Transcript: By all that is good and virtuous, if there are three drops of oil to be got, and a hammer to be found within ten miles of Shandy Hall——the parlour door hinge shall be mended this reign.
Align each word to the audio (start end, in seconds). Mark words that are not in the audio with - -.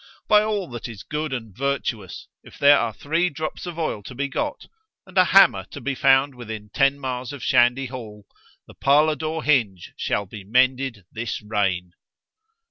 By 0.27 0.41
all 0.41 0.67
that 0.71 0.87
is 0.87 1.03
good 1.03 1.31
and 1.31 1.55
virtuous, 1.55 2.27
if 2.41 2.57
there 2.57 2.79
are 2.79 2.91
three 2.91 3.29
drops 3.29 3.67
of 3.67 3.77
oil 3.77 4.01
to 4.01 4.15
be 4.15 4.27
got, 4.27 4.65
and 5.05 5.15
a 5.15 5.25
hammer 5.25 5.63
to 5.65 5.79
be 5.79 5.93
found 5.93 6.33
within 6.33 6.71
ten 6.73 6.99
miles 6.99 7.31
of 7.31 7.43
Shandy 7.43 7.85
Hall——the 7.85 8.73
parlour 8.73 9.15
door 9.15 9.43
hinge 9.43 9.93
shall 9.97 10.25
be 10.25 10.43
mended 10.43 11.05
this 11.13 11.43
reign. 11.43 11.91